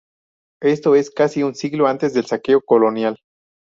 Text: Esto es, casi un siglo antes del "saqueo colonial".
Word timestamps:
Esto 0.63 0.95
es, 0.95 1.11
casi 1.11 1.43
un 1.43 1.53
siglo 1.53 1.85
antes 1.85 2.11
del 2.15 2.25
"saqueo 2.25 2.61
colonial". 2.61 3.19